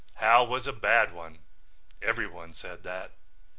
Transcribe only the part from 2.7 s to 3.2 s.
that.